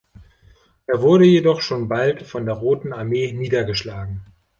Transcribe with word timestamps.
Er 0.87 0.99
wurde 1.03 1.25
jedoch 1.25 1.61
schon 1.61 1.87
bald 1.87 2.23
von 2.23 2.47
der 2.47 2.55
Roten 2.55 2.91
Armee 2.91 3.33
niedergeschlagen. 3.33 4.21